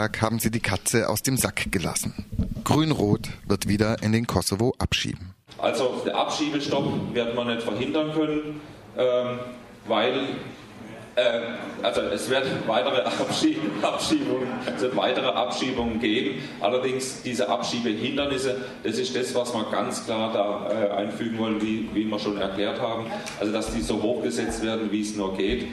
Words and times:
Landtag 0.00 0.22
haben 0.22 0.38
sie 0.38 0.50
die 0.50 0.60
Katze 0.60 1.10
aus 1.10 1.20
dem 1.20 1.36
Sack 1.36 1.70
gelassen. 1.70 2.14
Grün-Rot 2.64 3.28
wird 3.46 3.68
wieder 3.68 4.02
in 4.02 4.12
den 4.12 4.26
Kosovo 4.26 4.72
abschieben. 4.78 5.34
Also 5.58 6.00
der 6.06 6.16
Abschiebestopp 6.16 7.12
wird 7.12 7.36
man 7.36 7.48
nicht 7.48 7.62
verhindern 7.62 8.10
können, 8.14 8.62
ähm, 8.96 9.40
weil 9.86 10.14
äh, 11.16 11.40
also 11.82 12.00
es 12.00 12.30
wird 12.30 12.46
weitere 12.66 13.02
Abschiebungen, 13.82 14.48
es 14.74 14.80
wird 14.80 14.96
weitere 14.96 15.26
Abschiebungen 15.26 16.00
geben. 16.00 16.42
Allerdings 16.60 17.20
diese 17.20 17.50
Abschiebehindernisse, 17.50 18.56
das 18.82 18.96
ist 18.96 19.14
das, 19.14 19.34
was 19.34 19.52
wir 19.52 19.66
ganz 19.70 20.06
klar 20.06 20.32
da 20.32 20.72
äh, 20.72 20.90
einfügen 20.92 21.38
wollen, 21.38 21.60
wie, 21.60 21.90
wie 21.92 22.06
wir 22.06 22.18
schon 22.18 22.38
erklärt 22.38 22.80
haben. 22.80 23.04
Also 23.38 23.52
dass 23.52 23.74
die 23.74 23.82
so 23.82 24.00
hochgesetzt 24.00 24.62
werden, 24.62 24.90
wie 24.90 25.02
es 25.02 25.14
nur 25.14 25.36
geht. 25.36 25.66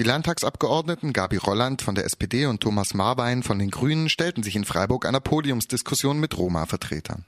Die 0.00 0.02
Landtagsabgeordneten 0.02 1.12
Gabi 1.12 1.36
Rolland 1.36 1.80
von 1.80 1.94
der 1.94 2.04
SPD 2.04 2.46
und 2.46 2.60
Thomas 2.60 2.94
Marbein 2.94 3.44
von 3.44 3.60
den 3.60 3.70
Grünen 3.70 4.08
stellten 4.08 4.42
sich 4.42 4.56
in 4.56 4.64
Freiburg 4.64 5.06
einer 5.06 5.20
Podiumsdiskussion 5.20 6.18
mit 6.18 6.36
Roma-Vertretern. 6.36 7.24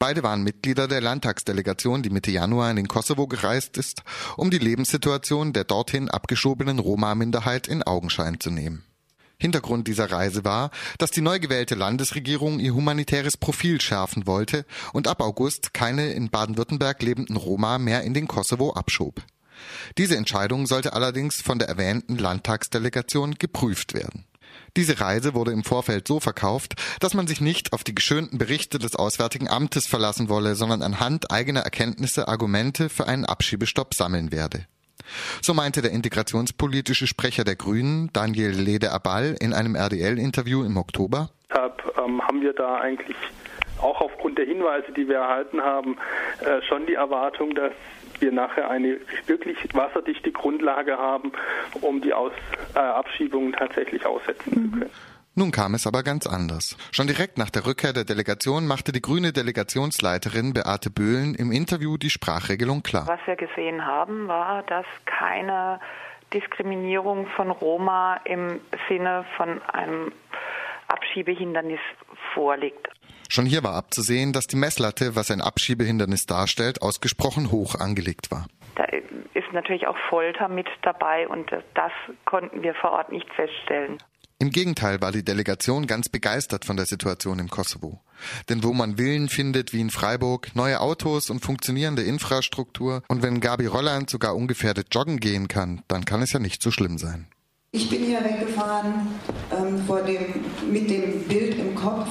Beide 0.00 0.24
waren 0.24 0.42
Mitglieder 0.42 0.88
der 0.88 1.00
Landtagsdelegation, 1.00 2.02
die 2.02 2.10
Mitte 2.10 2.32
Januar 2.32 2.68
in 2.68 2.74
den 2.74 2.88
Kosovo 2.88 3.28
gereist 3.28 3.78
ist, 3.78 4.02
um 4.36 4.50
die 4.50 4.58
Lebenssituation 4.58 5.52
der 5.52 5.62
dorthin 5.62 6.10
abgeschobenen 6.10 6.80
Roma-Minderheit 6.80 7.68
in 7.68 7.84
Augenschein 7.84 8.40
zu 8.40 8.50
nehmen. 8.50 8.82
Hintergrund 9.38 9.86
dieser 9.86 10.10
Reise 10.10 10.44
war, 10.44 10.72
dass 10.98 11.12
die 11.12 11.20
neu 11.20 11.38
gewählte 11.38 11.76
Landesregierung 11.76 12.58
ihr 12.58 12.74
humanitäres 12.74 13.36
Profil 13.36 13.80
schärfen 13.80 14.26
wollte 14.26 14.66
und 14.92 15.06
ab 15.06 15.22
August 15.22 15.74
keine 15.74 16.12
in 16.12 16.28
Baden-Württemberg 16.28 17.00
lebenden 17.02 17.36
Roma 17.36 17.78
mehr 17.78 18.02
in 18.02 18.14
den 18.14 18.26
Kosovo 18.26 18.72
abschob. 18.72 19.22
Diese 19.98 20.16
Entscheidung 20.16 20.66
sollte 20.66 20.92
allerdings 20.92 21.40
von 21.42 21.58
der 21.58 21.68
erwähnten 21.68 22.16
Landtagsdelegation 22.16 23.34
geprüft 23.34 23.94
werden. 23.94 24.26
Diese 24.76 25.00
Reise 25.00 25.34
wurde 25.34 25.52
im 25.52 25.64
Vorfeld 25.64 26.06
so 26.06 26.20
verkauft, 26.20 26.74
dass 27.00 27.14
man 27.14 27.26
sich 27.26 27.40
nicht 27.40 27.72
auf 27.72 27.84
die 27.84 27.94
geschönten 27.94 28.38
Berichte 28.38 28.78
des 28.78 28.94
Auswärtigen 28.94 29.48
Amtes 29.48 29.86
verlassen 29.86 30.28
wolle, 30.28 30.54
sondern 30.54 30.82
anhand 30.82 31.30
eigener 31.30 31.60
Erkenntnisse 31.60 32.28
Argumente 32.28 32.88
für 32.88 33.06
einen 33.06 33.24
Abschiebestopp 33.24 33.94
sammeln 33.94 34.32
werde. 34.32 34.66
So 35.42 35.54
meinte 35.54 35.82
der 35.82 35.90
integrationspolitische 35.90 37.06
Sprecher 37.06 37.42
der 37.42 37.56
Grünen, 37.56 38.10
Daniel 38.12 38.50
Lede-Abal, 38.50 39.36
in 39.40 39.52
einem 39.52 39.74
RDL-Interview 39.74 40.62
im 40.62 40.76
Oktober. 40.76 41.30
Ähm, 41.52 42.22
haben 42.22 42.40
wir 42.42 42.52
da 42.52 42.76
eigentlich 42.76 43.16
auch 43.82 44.00
aufgrund 44.00 44.38
der 44.38 44.46
Hinweise, 44.46 44.92
die 44.92 45.08
wir 45.08 45.16
erhalten 45.16 45.60
haben, 45.62 45.96
äh, 46.40 46.62
schon 46.62 46.86
die 46.86 46.94
Erwartung, 46.94 47.54
dass 47.54 47.72
wir 48.18 48.32
nachher 48.32 48.70
eine 48.70 48.98
wirklich 49.26 49.56
wasserdichte 49.74 50.32
Grundlage 50.32 50.98
haben, 50.98 51.32
um 51.80 52.00
die 52.00 52.12
Aus, 52.12 52.32
äh, 52.74 52.78
Abschiebungen 52.78 53.52
tatsächlich 53.52 54.04
aussetzen 54.06 54.50
mhm. 54.50 54.72
zu 54.72 54.78
können. 54.78 54.90
Nun 55.36 55.52
kam 55.52 55.74
es 55.74 55.86
aber 55.86 56.02
ganz 56.02 56.26
anders. 56.26 56.76
Schon 56.92 57.06
direkt 57.06 57.38
nach 57.38 57.50
der 57.50 57.64
Rückkehr 57.64 57.92
der 57.92 58.04
Delegation 58.04 58.66
machte 58.66 58.92
die 58.92 59.00
grüne 59.00 59.32
Delegationsleiterin 59.32 60.52
Beate 60.52 60.90
Böhlen 60.90 61.34
im 61.34 61.52
Interview 61.52 61.96
die 61.96 62.10
Sprachregelung 62.10 62.82
klar. 62.82 63.06
Was 63.06 63.20
wir 63.26 63.36
gesehen 63.36 63.86
haben, 63.86 64.28
war, 64.28 64.64
dass 64.64 64.84
keine 65.06 65.80
Diskriminierung 66.34 67.26
von 67.36 67.50
Roma 67.50 68.20
im 68.24 68.60
Sinne 68.88 69.24
von 69.36 69.62
einem 69.62 70.12
Abschiebehindernis 70.88 71.80
vorliegt. 72.34 72.88
Schon 73.32 73.46
hier 73.46 73.62
war 73.62 73.74
abzusehen, 73.74 74.32
dass 74.32 74.48
die 74.48 74.56
Messlatte, 74.56 75.14
was 75.14 75.30
ein 75.30 75.40
Abschiebehindernis 75.40 76.26
darstellt, 76.26 76.82
ausgesprochen 76.82 77.52
hoch 77.52 77.76
angelegt 77.76 78.32
war. 78.32 78.48
Da 78.74 78.84
ist 79.34 79.52
natürlich 79.52 79.86
auch 79.86 79.96
Folter 80.08 80.48
mit 80.48 80.66
dabei 80.82 81.28
und 81.28 81.48
das 81.74 81.92
konnten 82.24 82.64
wir 82.64 82.74
vor 82.74 82.90
Ort 82.90 83.12
nicht 83.12 83.32
feststellen. 83.34 83.98
Im 84.40 84.50
Gegenteil 84.50 85.00
war 85.00 85.12
die 85.12 85.24
Delegation 85.24 85.86
ganz 85.86 86.08
begeistert 86.08 86.64
von 86.64 86.76
der 86.76 86.86
Situation 86.86 87.38
im 87.38 87.48
Kosovo. 87.48 88.00
Denn 88.48 88.64
wo 88.64 88.72
man 88.72 88.98
Willen 88.98 89.28
findet, 89.28 89.72
wie 89.72 89.80
in 89.80 89.90
Freiburg, 89.90 90.48
neue 90.56 90.80
Autos 90.80 91.30
und 91.30 91.44
funktionierende 91.44 92.02
Infrastruktur 92.02 93.04
und 93.06 93.22
wenn 93.22 93.40
Gabi 93.40 93.66
Rolland 93.66 94.10
sogar 94.10 94.34
ungefährdet 94.34 94.88
joggen 94.92 95.20
gehen 95.20 95.46
kann, 95.46 95.82
dann 95.86 96.04
kann 96.04 96.20
es 96.20 96.32
ja 96.32 96.40
nicht 96.40 96.62
so 96.62 96.72
schlimm 96.72 96.98
sein. 96.98 97.28
Ich 97.72 97.88
bin 97.88 98.02
hier 98.02 98.24
weggefahren 98.24 99.06
ähm, 99.56 99.78
vor 99.86 100.02
dem, 100.02 100.44
mit 100.72 100.90
dem 100.90 101.22
Bild 101.28 101.56
im 101.56 101.76
Kopf. 101.76 102.08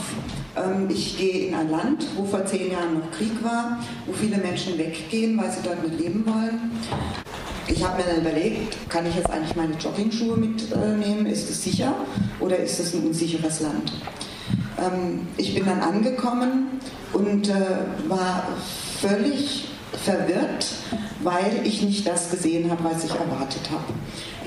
Ähm, 0.56 0.88
ich 0.90 1.18
gehe 1.18 1.48
in 1.48 1.54
ein 1.54 1.70
Land, 1.70 2.08
wo 2.16 2.24
vor 2.24 2.46
zehn 2.46 2.72
Jahren 2.72 2.94
noch 2.94 3.12
Krieg 3.12 3.44
war, 3.44 3.78
wo 4.06 4.14
viele 4.14 4.38
Menschen 4.38 4.78
weggehen, 4.78 5.38
weil 5.38 5.52
sie 5.52 5.62
dort 5.62 5.86
nicht 5.86 6.00
leben 6.00 6.26
wollen. 6.26 6.72
Ich 7.68 7.84
habe 7.84 7.98
mir 7.98 8.08
dann 8.08 8.22
überlegt, 8.22 8.90
kann 8.90 9.06
ich 9.06 9.16
jetzt 9.16 9.30
eigentlich 9.30 9.58
meine 9.58 9.74
Joggingschuhe 9.74 10.38
mitnehmen? 10.38 11.26
Ist 11.26 11.50
es 11.50 11.62
sicher 11.62 11.94
oder 12.40 12.56
ist 12.56 12.80
es 12.80 12.94
ein 12.94 13.04
unsicheres 13.04 13.60
Land? 13.60 13.92
Ähm, 14.78 15.28
ich 15.36 15.54
bin 15.56 15.66
dann 15.66 15.82
angekommen 15.82 16.80
und 17.12 17.50
äh, 17.50 17.54
war 18.08 18.48
völlig 19.02 19.68
verwirrt, 20.04 20.66
weil 21.22 21.62
ich 21.66 21.82
nicht 21.82 22.08
das 22.08 22.30
gesehen 22.32 22.70
habe, 22.70 22.84
was 22.84 23.04
ich 23.04 23.12
erwartet 23.12 23.70
habe. 23.72 23.94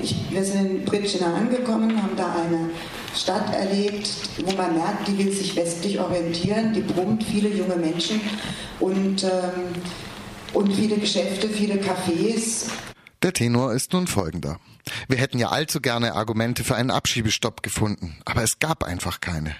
Ich, 0.01 0.15
wir 0.31 0.43
sind 0.43 0.65
in 0.65 0.85
Pritschina 0.85 1.33
angekommen, 1.35 2.01
haben 2.01 2.15
da 2.15 2.33
eine 2.33 2.69
Stadt 3.15 3.53
erlebt, 3.53 4.09
wo 4.43 4.51
man 4.53 4.75
merkt, 4.75 5.07
die 5.07 5.17
will 5.17 5.31
sich 5.31 5.55
westlich 5.55 5.99
orientieren, 5.99 6.73
die 6.73 6.81
brummt 6.81 7.23
viele 7.23 7.49
junge 7.49 7.75
Menschen 7.75 8.19
und, 8.79 9.23
ähm, 9.23 9.29
und 10.53 10.73
viele 10.73 10.97
Geschäfte, 10.97 11.47
viele 11.47 11.75
Cafés. 11.75 12.69
Der 13.21 13.33
Tenor 13.33 13.73
ist 13.73 13.93
nun 13.93 14.07
folgender. 14.07 14.59
Wir 15.07 15.17
hätten 15.17 15.39
ja 15.39 15.49
allzu 15.49 15.79
gerne 15.79 16.15
Argumente 16.15 16.63
für 16.63 16.75
einen 16.75 16.91
Abschiebestopp 16.91 17.63
gefunden, 17.63 18.17
aber 18.25 18.43
es 18.43 18.59
gab 18.59 18.83
einfach 18.83 19.21
keine. 19.21 19.55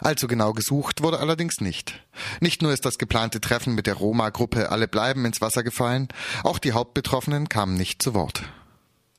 Allzu 0.00 0.26
genau 0.26 0.52
gesucht 0.52 1.02
wurde 1.02 1.18
allerdings 1.18 1.60
nicht. 1.60 2.02
Nicht 2.40 2.62
nur 2.62 2.72
ist 2.72 2.84
das 2.84 2.98
geplante 2.98 3.40
Treffen 3.40 3.74
mit 3.74 3.86
der 3.86 3.94
Roma-Gruppe 3.94 4.70
Alle 4.70 4.88
bleiben 4.88 5.24
ins 5.24 5.40
Wasser 5.40 5.62
gefallen, 5.62 6.08
auch 6.42 6.58
die 6.58 6.72
Hauptbetroffenen 6.72 7.48
kamen 7.48 7.74
nicht 7.74 8.02
zu 8.02 8.14
Wort. 8.14 8.42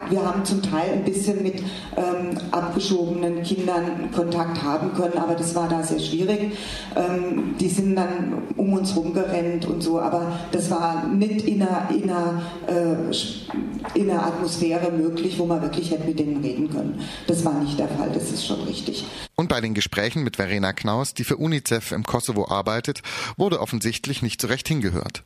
Wir 0.09 0.23
haben 0.23 0.45
zum 0.45 0.62
Teil 0.62 0.94
ein 0.94 1.03
bisschen 1.03 1.44
mit 1.44 1.62
ähm, 1.95 2.38
abgeschobenen 2.51 3.44
Kindern 3.44 4.12
Kontakt 4.12 4.62
haben 4.63 4.94
können, 4.94 5.18
aber 5.18 5.35
das 5.35 5.56
war 5.56 5.68
da 5.68 5.84
sehr 5.84 6.00
schwierig. 6.00 6.51
Ähm, 6.95 7.56
die 7.59 7.68
sind 7.68 7.95
dann 7.95 8.44
um 8.56 8.73
uns 8.73 8.96
rumgerannt 8.96 9.66
und 9.66 9.81
so, 9.81 10.00
aber 10.00 10.40
das 10.51 10.69
war 10.72 11.07
nicht 11.07 11.46
in 11.46 11.62
einer, 11.62 11.90
in 11.90 12.09
einer, 12.09 12.41
äh, 12.67 13.97
in 14.00 14.09
einer 14.09 14.25
Atmosphäre 14.25 14.91
möglich, 14.91 15.38
wo 15.40 15.46
man 15.46 15.62
wirklich 15.62 15.91
hätte 15.91 16.06
mit 16.06 16.19
denen 16.19 16.41
reden 16.44 16.69
können. 16.69 17.01
Das 17.28 17.44
war 17.44 17.53
nicht 17.53 17.78
der 17.78 17.88
Fall, 17.90 18.09
das 18.13 18.31
ist 18.31 18.46
schon 18.46 18.62
richtig. 18.63 19.06
Und 19.35 19.50
bei 19.50 19.62
den 19.62 19.73
Gesprächen 19.73 20.23
mit 20.23 20.38
Verena 20.38 20.73
Knaus, 20.73 21.13
die 21.13 21.23
für 21.23 21.38
UNICEF 21.38 21.91
im 21.91 22.03
Kosovo 22.03 22.47
arbeitet, 22.47 23.01
wurde 23.38 23.59
offensichtlich 23.59 24.22
nicht 24.22 24.41
so 24.41 24.47
recht 24.47 24.67
hingehört. 24.67 25.23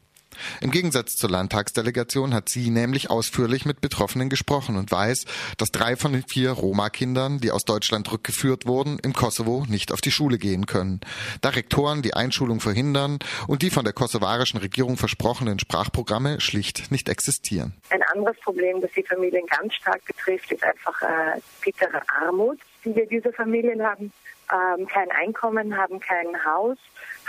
Im 0.62 0.72
Gegensatz 0.72 1.16
zur 1.16 1.30
Landtagsdelegation 1.30 2.34
hat 2.34 2.50
sie 2.50 2.70
nämlich 2.70 3.10
ausführlich 3.10 3.66
mit 3.66 3.82
Betroffenen 3.82 4.30
gesprochen 4.30 4.76
und 4.76 4.92
weiß, 4.92 5.26
dass 5.58 5.72
drei 5.72 5.96
von 5.96 6.14
den 6.14 6.24
vier 6.24 6.52
Roma-Kindern, 6.52 7.40
die 7.40 7.52
aus 7.52 7.66
Deutschland 7.66 8.12
rückgeführt 8.12 8.66
wurden, 8.66 9.00
im 9.04 9.14
Kosovo 9.14 9.66
nicht 9.68 9.92
auf 9.92 10.02
die 10.02 10.12
Schule 10.12 10.38
gehen 10.38 10.66
können, 10.66 11.02
da 11.42 11.50
Rektoren 11.50 12.02
die 12.02 12.14
Einschulung 12.14 12.60
verhindern 12.60 13.20
und 13.48 13.62
die 13.62 13.70
von 13.70 13.84
der 13.84 13.94
kosovarischen 13.94 14.60
Regierung 14.60 14.98
versprochenen 14.98 15.60
Sprachprogramme 15.60 16.42
schlicht 16.42 16.92
nicht 16.92 17.10
existieren. 17.10 17.74
Ein 17.90 18.04
anderes 18.04 18.40
Problem, 18.40 18.82
das 18.82 18.92
die 18.96 19.04
Familien 19.04 19.46
ganz 19.48 19.74
stark 19.76 20.04
betrifft, 20.06 20.52
ist 20.52 20.64
einfach 20.64 21.02
äh, 21.02 21.40
bittere 21.64 22.02
Armut, 22.08 22.60
die 22.84 22.96
wir 22.96 23.08
diese 23.08 23.32
Familien 23.34 23.84
haben. 23.84 24.12
Ähm, 24.52 24.86
kein 24.88 25.10
Einkommen, 25.12 25.78
haben 25.78 26.00
kein 26.00 26.28
Haus, 26.46 26.78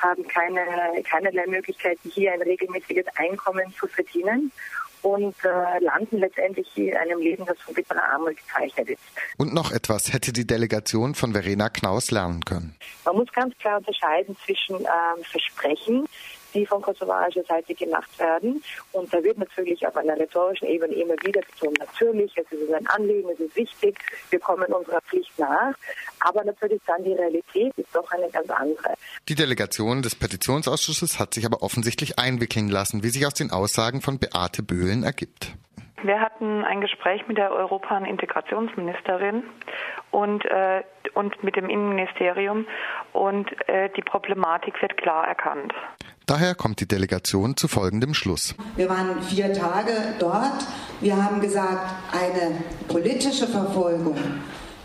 haben 0.00 0.26
keine, 0.26 0.60
keinerlei 1.04 1.46
Möglichkeiten, 1.46 2.10
hier 2.10 2.32
ein 2.32 2.42
regelmäßiges 2.42 3.06
Einkommen 3.16 3.72
zu 3.78 3.86
verdienen 3.86 4.50
und 5.02 5.34
äh, 5.44 5.78
landen 5.80 6.18
letztendlich 6.18 6.66
in 6.76 6.96
einem 6.96 7.20
Leben, 7.20 7.44
das 7.44 7.58
von 7.60 7.74
bitterer 7.74 8.02
Armut 8.12 8.36
gezeichnet 8.36 8.90
ist. 8.90 9.02
Und 9.36 9.52
noch 9.52 9.72
etwas 9.72 10.12
hätte 10.12 10.32
die 10.32 10.46
Delegation 10.46 11.14
von 11.14 11.32
Verena 11.32 11.68
Knaus 11.68 12.10
lernen 12.10 12.44
können. 12.44 12.74
Man 13.04 13.16
muss 13.16 13.30
ganz 13.32 13.56
klar 13.58 13.78
unterscheiden 13.78 14.36
zwischen 14.44 14.76
ähm, 14.76 15.24
Versprechen, 15.24 16.06
die 16.54 16.66
von 16.66 16.82
kosovarischer 16.82 17.44
Seite 17.44 17.74
gemacht 17.74 18.18
werden. 18.18 18.62
Und 18.92 19.12
da 19.12 19.22
wird 19.22 19.38
natürlich 19.38 19.86
auf 19.86 19.96
einer 19.96 20.16
rhetorischen 20.16 20.68
Ebene 20.68 20.94
immer 20.94 21.14
wieder 21.24 21.40
betont, 21.40 21.78
natürlich, 21.78 22.32
es 22.36 22.50
ist 22.50 22.72
ein 22.72 22.86
Anliegen, 22.88 23.28
es 23.30 23.40
ist 23.40 23.56
wichtig, 23.56 23.98
wir 24.30 24.40
kommen 24.40 24.72
unserer 24.72 25.00
Pflicht 25.02 25.38
nach. 25.38 25.74
Aber 26.20 26.44
natürlich 26.44 26.80
dann 26.86 27.02
die 27.04 27.12
Realität 27.12 27.72
ist 27.76 27.94
doch 27.94 28.10
eine 28.10 28.28
ganz 28.30 28.50
andere. 28.50 28.94
Die 29.28 29.34
Delegation 29.34 30.02
des 30.02 30.14
Petitionsausschusses 30.14 31.18
hat 31.18 31.34
sich 31.34 31.46
aber 31.46 31.62
offensichtlich 31.62 32.18
einwickeln 32.18 32.68
lassen, 32.68 33.02
wie 33.02 33.08
sich 33.08 33.26
aus 33.26 33.34
den 33.34 33.50
Aussagen 33.50 34.00
von 34.00 34.18
Beate 34.18 34.62
Böhlen 34.62 35.02
ergibt. 35.02 35.54
Wir 36.02 36.20
hatten 36.20 36.64
ein 36.64 36.80
Gespräch 36.80 37.26
mit 37.28 37.38
der 37.38 37.52
Europa- 37.52 37.96
und 37.96 38.06
Integrationsministerin 38.06 39.44
und, 40.10 40.44
äh, 40.44 40.82
und 41.14 41.42
mit 41.44 41.54
dem 41.54 41.70
Innenministerium 41.70 42.66
und 43.12 43.46
äh, 43.68 43.88
die 43.90 44.02
Problematik 44.02 44.80
wird 44.82 44.96
klar 44.96 45.26
erkannt. 45.26 45.72
Daher 46.32 46.54
kommt 46.54 46.80
die 46.80 46.88
Delegation 46.88 47.58
zu 47.58 47.68
folgendem 47.68 48.14
Schluss. 48.14 48.54
Wir 48.74 48.88
waren 48.88 49.20
vier 49.20 49.52
Tage 49.52 49.92
dort. 50.18 50.64
Wir 51.02 51.22
haben 51.22 51.42
gesagt, 51.42 51.94
eine 52.10 52.54
politische 52.88 53.46
Verfolgung 53.46 54.16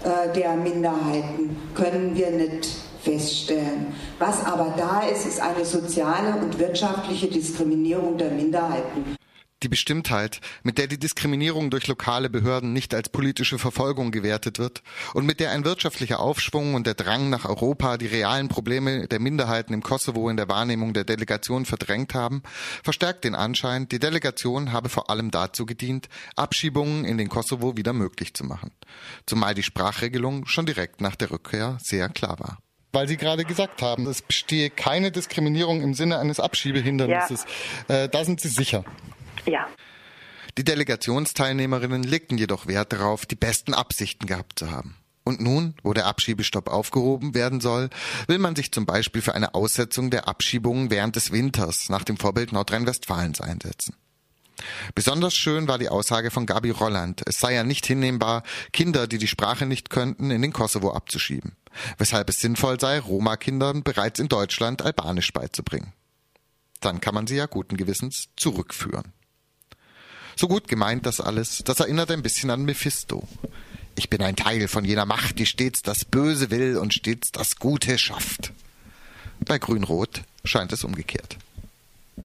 äh, 0.03 0.33
der 0.35 0.57
Minderheiten 0.57 1.55
können 1.73 2.13
wir 2.17 2.31
nicht 2.31 2.67
feststellen. 3.01 3.94
Was 4.19 4.45
aber 4.45 4.73
da 4.75 5.07
ist, 5.07 5.25
ist 5.25 5.39
eine 5.39 5.63
soziale 5.63 6.35
und 6.35 6.59
wirtschaftliche 6.59 7.27
Diskriminierung 7.27 8.17
der 8.17 8.31
Minderheiten. 8.31 9.17
Die 9.63 9.69
Bestimmtheit, 9.69 10.39
mit 10.62 10.77
der 10.77 10.86
die 10.86 11.00
Diskriminierung 11.00 11.71
durch 11.71 11.88
lokale 11.88 12.30
Behörden 12.30 12.74
nicht 12.74 12.94
als 12.94 13.09
politische 13.09 13.57
Verfolgung 13.57 14.12
gewertet 14.12 14.59
wird 14.59 14.83
und 15.15 15.25
mit 15.25 15.39
der 15.39 15.50
ein 15.50 15.65
wirtschaftlicher 15.65 16.19
Aufschwung 16.19 16.75
und 16.75 16.86
der 16.86 16.94
Drang 16.94 17.31
nach 17.31 17.45
Europa 17.45 17.98
die 17.98 18.06
realen 18.06 18.50
Probleme 18.50 19.07
der 19.07 19.19
Minderheiten 19.19 19.74
im 19.74 19.81
Kosovo 19.81 20.30
in 20.30 20.38
der 20.38 20.48
Wahrnehmung 20.48 20.94
der 20.94 21.06
Delegation 21.06 21.65
verdrängt 21.65 22.13
haben, 22.13 22.44
verstärkt 22.83 23.24
den 23.24 23.33
Anschein, 23.33 23.89
die 23.89 23.98
Delegation 23.98 24.71
habe 24.74 24.89
vor 24.89 25.09
allem 25.09 25.31
dazu 25.31 25.65
gedient, 25.65 26.07
Abschiebungen 26.36 27.04
in 27.04 27.18
den 27.18 27.27
Kosovo 27.27 27.75
wieder 27.75 27.94
möglich 27.94 28.36
zu 28.36 28.44
machen. 28.44 28.69
Zumal 29.25 29.56
die 29.56 29.63
Sprachregelung 29.63 30.45
schon 30.45 30.68
direkt 30.68 31.01
nach 31.01 31.15
der 31.15 31.31
Rückkehr 31.31 31.80
sehr 31.81 32.09
klar 32.09 32.39
war 32.39 32.59
weil 32.94 33.07
Sie 33.07 33.18
gerade 33.18 33.44
gesagt 33.44 33.83
haben, 33.83 34.07
es 34.07 34.24
bestehe 34.24 34.71
keine 34.71 35.12
Diskriminierung 35.12 35.81
im 35.81 35.94
Sinne 35.94 36.18
eines 36.18 36.39
Abschiebehindernisses. 36.39 37.45
Ja. 37.88 37.95
Äh, 37.95 38.09
da 38.09 38.25
sind 38.25 38.42
Sie 38.42 38.48
sicher. 38.48 38.86
Ja. 39.47 39.67
Die 40.57 40.63
Delegationsteilnehmerinnen 40.63 42.03
legten 42.03 42.38
jedoch 42.38 42.67
Wert 42.67 42.94
darauf, 42.94 43.25
die 43.25 43.35
besten 43.35 43.73
Absichten 43.73 44.25
gehabt 44.25 44.59
zu 44.59 44.71
haben. 44.71 44.95
Und 45.23 45.41
nun, 45.41 45.75
wo 45.83 45.94
der 45.94 46.05
Abschiebestopp 46.05 46.69
aufgehoben 46.69 47.35
werden 47.35 47.59
soll, 47.59 47.89
will 48.27 48.38
man 48.38 48.55
sich 48.55 48.71
zum 48.71 48.85
Beispiel 48.85 49.21
für 49.21 49.35
eine 49.35 49.55
Aussetzung 49.55 50.09
der 50.09 50.27
Abschiebungen 50.27 50.89
während 50.89 51.15
des 51.15 51.31
Winters 51.31 51.89
nach 51.89 52.03
dem 52.03 52.17
Vorbild 52.17 52.53
Nordrhein-Westfalens 52.53 53.41
einsetzen. 53.41 53.94
Besonders 54.95 55.35
schön 55.35 55.67
war 55.67 55.77
die 55.77 55.89
Aussage 55.89 56.31
von 56.31 56.45
Gabi 56.45 56.71
Rolland, 56.71 57.21
es 57.25 57.39
sei 57.39 57.53
ja 57.53 57.63
nicht 57.63 57.85
hinnehmbar, 57.85 58.44
Kinder, 58.73 59.05
die 59.05 59.17
die 59.17 59.27
Sprache 59.27 59.65
nicht 59.65 59.89
könnten, 59.89 60.31
in 60.31 60.41
den 60.41 60.53
Kosovo 60.53 60.94
abzuschieben, 60.94 61.57
weshalb 61.97 62.29
es 62.29 62.39
sinnvoll 62.39 62.79
sei, 62.79 62.97
Roma-Kindern 62.99 63.83
bereits 63.83 64.19
in 64.19 64.29
Deutschland 64.29 64.81
Albanisch 64.81 65.31
beizubringen. 65.33 65.94
Dann 66.79 67.01
kann 67.01 67.13
man 67.13 67.27
sie 67.27 67.35
ja 67.35 67.45
guten 67.47 67.77
Gewissens 67.77 68.29
zurückführen. 68.35 69.13
So 70.39 70.48
gut 70.48 70.68
gemeint 70.68 71.07
das 71.07 71.19
alles, 71.19 71.63
das 71.66 71.80
erinnert 71.80 72.12
ein 72.12 72.22
bisschen 72.22 72.51
an 72.51 72.63
Mephisto. 72.63 73.28
Ich 73.95 74.07
bin 74.07 74.22
ein 74.22 74.36
Teil 74.36 74.68
von 74.68 74.86
jener 74.86 75.07
Macht, 75.07 75.39
die 75.39 75.48
stets 75.48 75.81
das 75.81 76.06
Böse 76.06 76.51
will 76.51 76.78
und 76.78 76.94
stets 76.94 77.31
das 77.31 77.56
Gute 77.56 77.98
schafft. 77.98 78.54
Bei 79.39 79.57
Grün-Rot 79.57 80.22
scheint 80.44 80.72
es 80.74 80.84
umgekehrt. 80.84 81.38